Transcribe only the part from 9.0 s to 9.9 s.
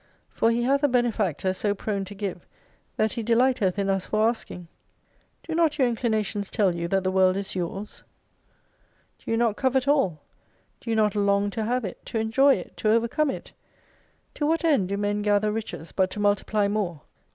Do you not covet